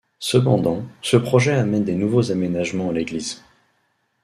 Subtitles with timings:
[0.17, 3.43] Cependant, ce projet amène des nouveaux aménagements à l'église.